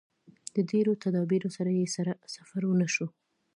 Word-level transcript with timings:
د 0.55 0.57
ډېرو 0.71 0.91
تدابیرو 1.03 1.49
سره 1.57 1.71
یې 1.77 1.85
سفر 2.35 2.61
ونشو. 2.65 3.07